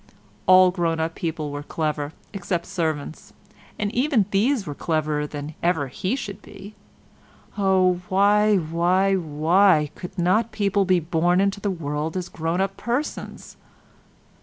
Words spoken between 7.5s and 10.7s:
Oh, why, why, why, could not